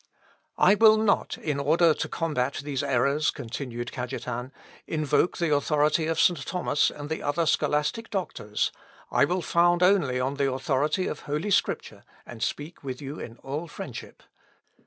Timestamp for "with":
12.83-12.99